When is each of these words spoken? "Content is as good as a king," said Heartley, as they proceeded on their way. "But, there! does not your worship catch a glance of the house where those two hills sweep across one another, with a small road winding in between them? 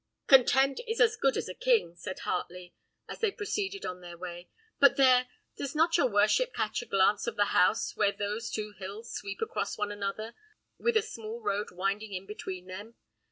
"Content 0.25 0.79
is 0.87 0.99
as 0.99 1.15
good 1.15 1.37
as 1.37 1.47
a 1.47 1.53
king," 1.53 1.95
said 1.95 2.21
Heartley, 2.21 2.73
as 3.07 3.19
they 3.19 3.29
proceeded 3.31 3.85
on 3.85 4.01
their 4.01 4.17
way. 4.17 4.49
"But, 4.79 4.95
there! 4.97 5.27
does 5.57 5.75
not 5.75 5.95
your 5.95 6.07
worship 6.07 6.55
catch 6.55 6.81
a 6.81 6.87
glance 6.87 7.27
of 7.27 7.35
the 7.35 7.45
house 7.53 7.95
where 7.95 8.11
those 8.11 8.49
two 8.49 8.71
hills 8.79 9.13
sweep 9.13 9.43
across 9.43 9.77
one 9.77 9.91
another, 9.91 10.33
with 10.79 10.97
a 10.97 11.03
small 11.03 11.39
road 11.39 11.67
winding 11.71 12.13
in 12.13 12.25
between 12.25 12.65
them? 12.65 12.95